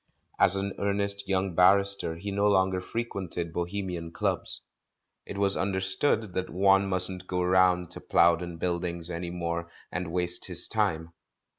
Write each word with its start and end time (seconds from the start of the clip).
As 0.39 0.55
an 0.55 0.73
earnest 0.79 1.27
young 1.29 1.53
barrister 1.53 2.15
he 2.15 2.31
no 2.31 2.47
longer 2.47 2.81
frequented 2.81 3.53
bohemian 3.53 4.11
clubs. 4.11 4.61
It 5.27 5.37
was 5.37 5.55
under 5.55 5.79
stood 5.79 6.33
that 6.33 6.49
one 6.49 6.87
mustn't 6.89 7.27
go 7.27 7.43
round 7.43 7.91
to 7.91 8.01
Plowden 8.01 8.57
Buildings 8.57 9.11
any 9.11 9.29
more 9.29 9.69
and 9.91 10.11
waste 10.11 10.45
his 10.45 10.67
time. 10.67 11.13